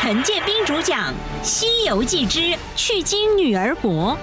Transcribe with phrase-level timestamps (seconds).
[0.00, 4.16] 陈建斌主讲《西游记之去经女儿国》。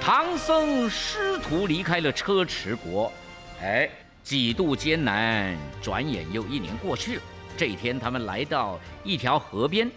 [0.00, 3.12] 唐僧师徒离开了车迟国，
[3.60, 3.90] 哎，
[4.22, 7.22] 几度艰难，转眼又一年过去了。
[7.56, 9.90] 这一天，他们来到一条河边，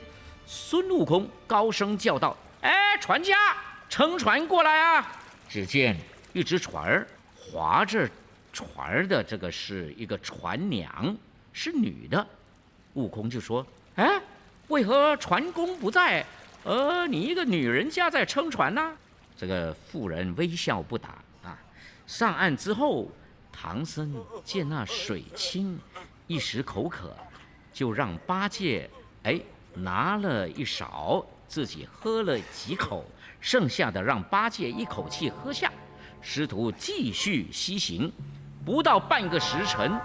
[0.47, 3.35] 孙悟空高声叫道：“哎，船家，
[3.88, 5.11] 乘船过来啊！”
[5.47, 5.95] 只见
[6.33, 8.09] 一只船儿划着
[8.54, 11.16] 船儿的这个是一个船娘，
[11.54, 12.26] 是女的。
[12.94, 13.66] 悟空就说
[13.96, 14.22] ：“哎，
[14.68, 16.26] 为何船工不在？
[16.64, 18.96] 呃，你一个女人家在撑船呢？”
[19.38, 21.58] 这个妇人微笑不答啊。
[22.05, 23.10] 上岸之后，
[23.52, 25.80] 唐僧见那水清，
[26.27, 27.16] 一时口渴，
[27.74, 28.90] 就让八戒
[29.24, 29.40] 哎
[29.74, 33.05] 拿了一勺，自己喝了几口，
[33.40, 35.72] 剩下的让八戒一口气喝下。
[36.22, 38.12] 师徒继续西行，
[38.65, 39.99] 不到半个时辰，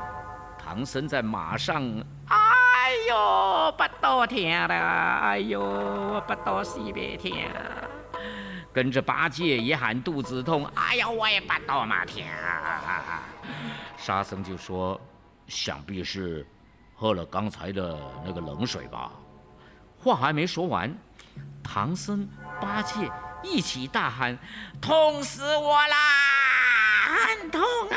[0.59, 1.83] 唐僧在马上，
[2.29, 7.51] 哎呦，不到天了，哎呦，不到西北天。
[8.73, 12.29] 跟着八戒也喊肚子痛，哎呀，我也不到马天。
[13.97, 15.01] 沙僧就说
[15.49, 16.47] ：“想必是
[16.95, 19.11] 喝了刚才的那个冷水吧。”
[19.99, 20.95] 话还没说完，
[21.63, 22.29] 唐僧、
[22.61, 23.11] 八戒
[23.43, 24.39] 一起大喊
[24.81, 25.97] ：“痛死我啦！
[27.27, 27.97] 很痛啊！”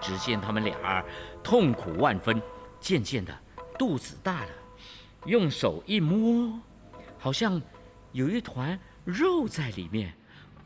[0.00, 1.04] 只见他们俩
[1.42, 2.40] 痛苦万分，
[2.80, 3.36] 渐渐的
[3.78, 4.48] 肚子大了，
[5.26, 6.58] 用手一摸，
[7.18, 7.60] 好像
[8.12, 8.78] 有一团。
[9.02, 10.12] 肉在里面，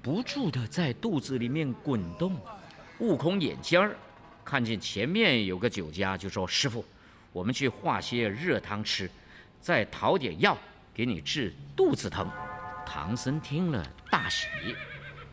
[0.03, 2.37] 不住的在肚子里面滚动。
[2.99, 3.97] 悟空眼尖儿，
[4.45, 6.85] 看见前面有个酒家，就说：“师傅，
[7.33, 9.09] 我们去化些热汤吃，
[9.61, 10.59] 再讨点药
[10.93, 12.29] 给你治肚子疼。”
[12.85, 14.47] 唐僧听了大喜，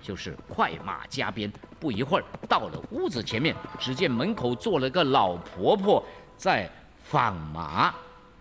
[0.01, 6.03] 就是快马加鞭，不一会儿到了屋子前面，只见门口坐了个老婆婆
[6.35, 6.69] 在
[7.03, 7.93] 纺麻。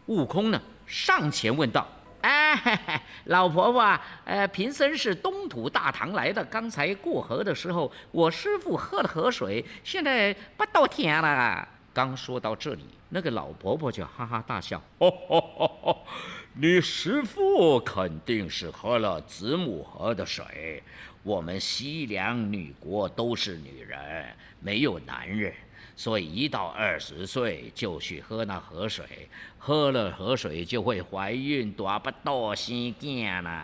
[0.07, 1.87] 悟空呢，上前问道。
[2.23, 6.45] 哎， 老婆婆，呃，贫僧是东土大唐来的。
[6.45, 11.67] 刚才过河的时候，我师傅喝了河水，现在不到天了。
[11.95, 15.45] 刚说到这里，那个老婆婆就哈哈大笑：“哦哦
[15.83, 15.97] 哦
[16.53, 20.83] 你师傅肯定是喝了子母河的水。
[21.23, 25.53] 我们西凉女国都是女人，没有男人。”
[25.97, 29.29] 所以一到二十岁就去喝那河水，
[29.59, 33.63] 喝了河水就会怀孕，多不多新鲜呐！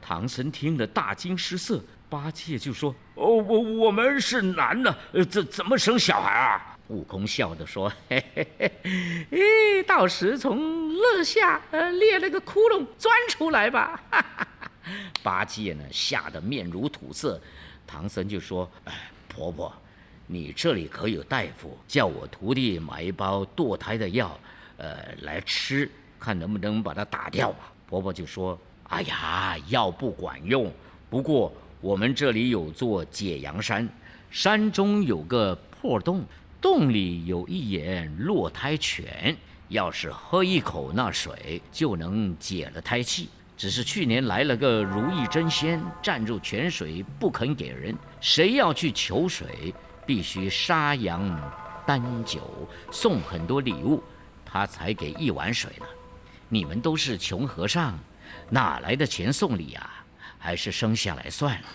[0.00, 1.80] 唐僧听了大惊失色，
[2.10, 4.92] 八戒就说：“哦，我我们是男的，
[5.30, 14.48] 怎怎么生小孩啊？”悟空笑着说：“嘿 嘿嘿，哎，到时从肋下呃裂了个窟窿钻出来吧。”哈哈哈。
[15.22, 17.40] 八戒呢吓得面如土色，
[17.86, 19.72] 唐僧就说：“哎，婆婆。”
[20.28, 21.76] 你这里可有大夫？
[21.86, 24.38] 叫我徒弟买一包堕胎的药，
[24.78, 27.54] 呃，来吃，看能不能把它打掉。
[27.86, 30.72] 婆婆就说：“哎呀，药不管用。
[31.10, 33.86] 不过我们这里有座解阳山，
[34.30, 36.24] 山中有个破洞，
[36.62, 39.36] 洞里有一眼落胎泉，
[39.68, 43.28] 要是喝一口那水，就能解了胎气。
[43.56, 49.74] 只是去年来了个如意真仙，占住泉水不肯给人，谁要去求水？”
[50.06, 51.40] 必须杀羊、
[51.86, 52.40] 担酒、
[52.90, 54.02] 送很多礼物，
[54.44, 55.86] 他才给一碗水呢。
[56.48, 57.96] 你们都是穷和尚，
[58.50, 60.04] 哪来的钱送礼啊？
[60.38, 61.66] 还是生下来算了。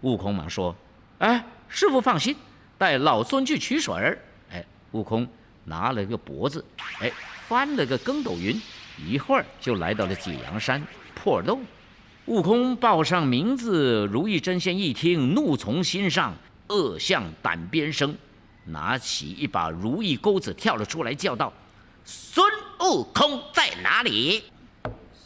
[0.00, 0.74] 悟空忙说
[1.18, 2.34] ：“哎，师傅放心，
[2.78, 4.18] 带老孙去取水儿。”
[4.52, 5.26] 哎，悟空
[5.64, 6.64] 拿了个脖子，
[7.00, 7.12] 哎，
[7.46, 8.60] 翻了个跟斗云，
[8.98, 10.82] 一会儿就来到了解阳山
[11.14, 11.64] 破洞。
[12.26, 16.34] 悟空报上名字，如意真仙一听，怒从心上。
[16.68, 18.16] 恶向胆边生，
[18.64, 21.52] 拿起一把如意钩子跳了出来，叫道
[22.06, 22.42] ：“孙
[22.80, 24.44] 悟空在哪里？”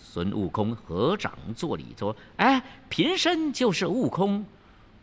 [0.02, 4.44] 孙悟空合掌作礼说：“哎，贫僧就是悟空。”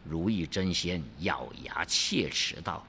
[0.08, 2.86] 如意真仙咬牙切齿道：“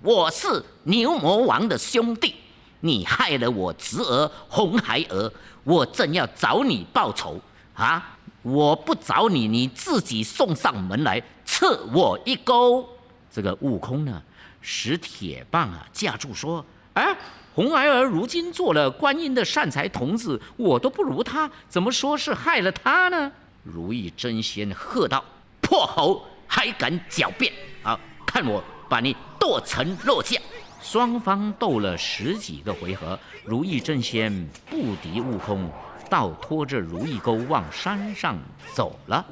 [0.00, 2.34] 我是牛魔王的兄弟，
[2.80, 7.38] 你害了我侄儿红孩儿，我正要找你报仇
[7.74, 8.16] 啊！
[8.42, 12.88] 我不找你，你自己送上门来。”刺我一钩，
[13.30, 14.20] 这个悟空呢，
[14.62, 17.16] 使铁棒啊架住，说：“哎，
[17.54, 23.30] 红孩儿如今做了观音的善财童子，我都不如他，怎么说是害了他呢？”
[23.62, 25.22] 如意真仙喝道
[25.60, 26.24] ：“破猴
[26.54, 27.52] 还敢狡辩！
[27.82, 30.40] 啊，看我把你剁成肉酱！”
[30.80, 34.32] 双方斗了十几个回合，如意真仙
[34.70, 35.68] 不敌悟空，
[36.08, 38.38] 倒拖着如意钩往山上
[38.72, 39.26] 走了。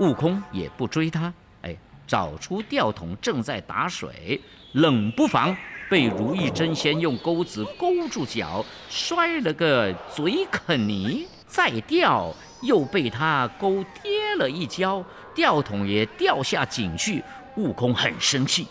[0.00, 1.32] 悟空也不追他。
[1.62, 4.40] 哎找出吊桶正在打水，
[4.72, 5.56] 冷不防
[5.88, 11.28] 被如意真仙用钩子勾住脚，摔了个嘴啃泥。
[11.46, 15.02] 再吊又被他勾跌了一跤，
[15.36, 17.22] 吊桶也掉下井去。
[17.56, 18.66] 悟空很生气，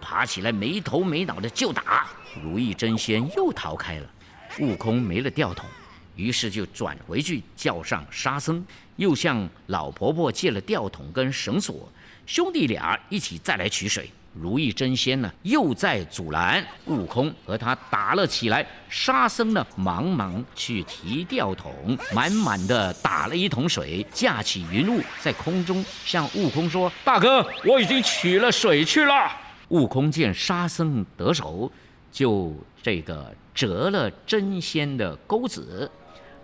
[0.00, 2.06] 爬起来没头没脑的就打。
[2.42, 4.10] 如意真仙又逃开了，
[4.58, 5.64] 悟空没了吊桶，
[6.16, 8.62] 于是就转回去叫上沙僧，
[8.96, 11.88] 又向老婆婆借了吊桶跟绳索，
[12.26, 14.10] 兄弟俩一起再来取水。
[14.40, 18.66] 如意真仙呢，又在阻拦悟空，和他打了起来。
[18.88, 29.30] 沙僧呢，忙忙去提吊桶，满满的打了一桶水，架起云雾，在空中向悟空说：“大哥，我已经取了水去了。”
[29.68, 31.70] 悟空见沙僧得手，
[32.12, 35.90] 就这个折了真仙的钩子，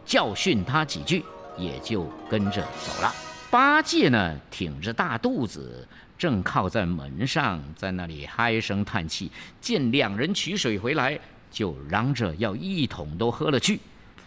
[0.04, 1.24] 教训他几句，
[1.56, 3.14] 也就跟着走了。
[3.50, 5.86] 八戒呢，挺着大肚子。
[6.22, 9.28] 正靠在门上，在那里唉声叹气。
[9.60, 11.18] 见两人取水回来，
[11.50, 13.80] 就嚷着要一桶都喝了去。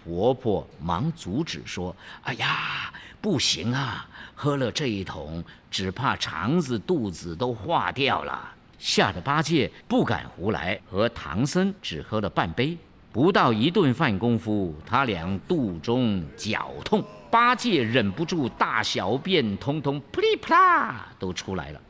[0.04, 4.06] 婆婆忙阻止说：“哎呀，不行啊！
[4.36, 12.78] 喝了这一桶，只怕肠子、肚子都化掉了。”吓得八戒不敢胡来，和唐僧只喝了半杯。
[13.14, 17.02] 不到一顿饭功夫，他俩肚中绞痛。
[17.36, 21.82] 八戒忍不住大小便，通通噼里啪啦都出来了。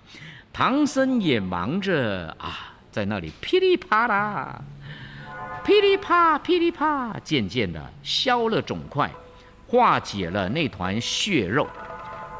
[0.52, 4.60] 唐僧也忙着啊，在那里噼里啪啦，
[5.64, 9.12] 噼里啪噼里啪，渐渐的消了肿块，
[9.68, 11.68] 化解了那团血肉。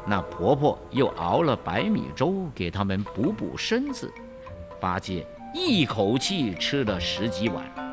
[0.04, 4.12] 那婆婆又熬了白米粥给他们补补身子。
[4.80, 5.24] 八戒
[5.54, 7.85] 一口气吃了十几碗。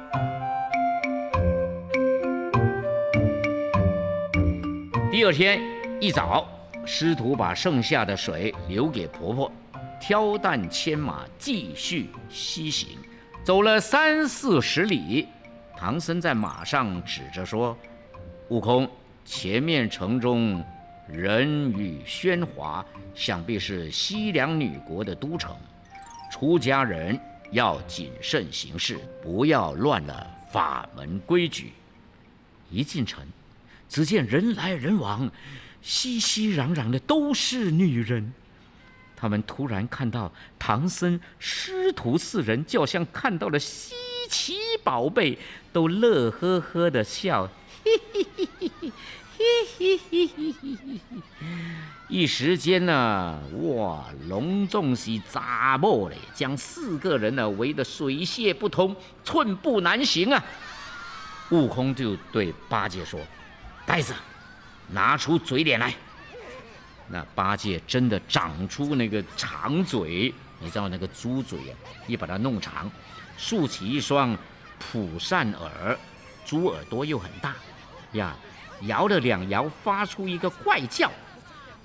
[5.14, 5.62] 第二天
[6.02, 6.44] 一早，
[6.88, 9.52] 师徒把剩下的水留给婆婆，
[10.02, 12.98] 挑担牵马继续西行。
[13.44, 15.28] 走了三四十里，
[15.78, 17.78] 唐僧在马上指着说
[18.50, 18.90] ：“悟空，
[19.24, 20.66] 前面城中
[21.08, 22.84] 人语喧哗，
[23.14, 25.56] 想必是西凉女国的都城。
[26.32, 27.20] 出家人
[27.52, 31.72] 要谨慎行事，不要乱了法门规矩。”
[32.72, 33.24] 一进城。
[33.90, 35.30] 只见人来人往，
[35.82, 38.34] 熙熙攘攘的都是女人。
[39.16, 43.96] 他们突然看到唐僧师徒四人，就像看到了稀
[44.30, 45.38] 奇宝贝，
[45.72, 47.50] 都乐呵呵的笑，
[47.84, 48.92] 嘿嘿嘿嘿嘿
[49.78, 51.00] 嘿嘿嘿嘿嘿。
[52.10, 60.44] 一时间呢，哇，隆重是扎破了，将四个人呢围得水泄不通，寸步难行啊！
[61.50, 63.20] 悟空就对八戒说。
[63.86, 64.14] 呆子，
[64.90, 65.94] 拿出嘴脸来。
[67.10, 71.74] 那八戒真的长出那个长嘴，你知道那个猪嘴啊？
[72.08, 72.90] 一把它弄长，
[73.38, 74.36] 竖起一双
[74.80, 75.98] 蒲扇耳，
[76.46, 77.54] 猪耳朵又很大，
[78.14, 78.34] 呀，
[78.84, 81.12] 摇了两摇，发出一个怪叫。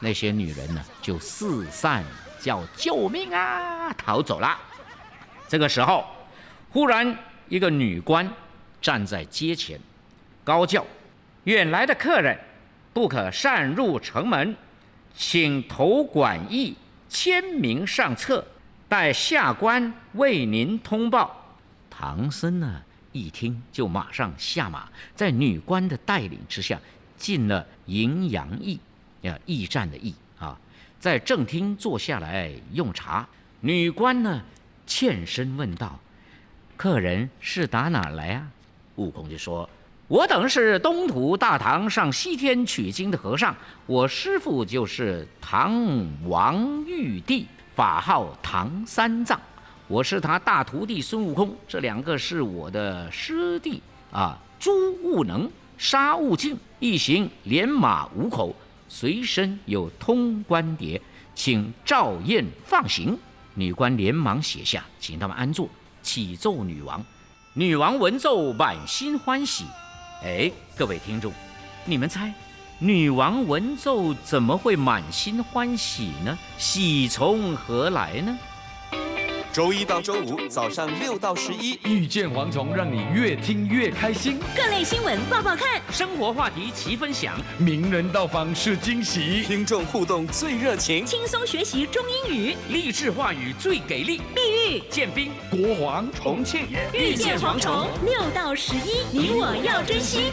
[0.00, 2.04] 那些女人呢，就四散
[2.40, 4.56] 叫救命啊，逃走了。
[5.48, 6.06] 这个时候，
[6.70, 7.18] 忽然
[7.48, 8.30] 一个女官
[8.80, 9.80] 站在街前，
[10.44, 10.86] 高叫。
[11.44, 12.38] 远来的客人，
[12.92, 14.54] 不可擅入城门，
[15.14, 16.76] 请投馆驿
[17.08, 18.46] 签名上册，
[18.88, 21.56] 待下官为您通报。
[21.88, 26.78] 唐僧呢，一听就马上下马，在女官的带领之下，
[27.16, 28.78] 进了荥阳驿，
[29.22, 30.58] 呀，驿站的驿啊，
[31.00, 33.26] 在正厅坐下来用茶。
[33.60, 34.42] 女官呢，
[34.86, 35.98] 欠身问道
[36.76, 38.48] ：“客人是打哪来啊？”
[38.96, 39.68] 悟空就说。
[40.08, 47.46] 我等是东土大唐上西天取经的和尚，我师父就是唐王玉帝，
[47.76, 49.38] 法号唐三藏，
[49.86, 54.38] 我是他大徒弟孙悟空，这两个是我的师弟啊。
[54.58, 54.70] 朱
[55.02, 58.56] 悟能、沙悟净一行连马五口，
[58.88, 60.98] 随身有通关牒，
[61.34, 63.14] 请赵燕放行。
[63.52, 65.68] 女官连忙写下，请他们安坐，
[66.02, 67.04] 启奏女王。
[67.52, 69.66] 女王闻奏，满心欢喜。
[70.22, 71.32] 哎，各位听众，
[71.84, 72.32] 你们猜，
[72.80, 76.36] 女王闻奏怎么会满心欢喜呢？
[76.58, 78.36] 喜从何来呢？
[79.58, 84.38] 周一到周五早上六到十一，遇见蝗虫，让你越听越开心。
[84.56, 94.22] 各类新闻报报看，生活话题齐分享，名人到访是惊喜，听众互动最热情，轻松学习中英语，励志话语最给力。
[94.32, 100.30] 碧玉、建斌、国王、重庆，遇见蝗虫，六到十一，你我要珍惜。